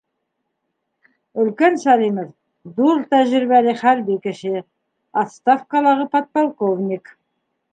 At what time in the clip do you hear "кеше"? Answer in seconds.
4.25-4.65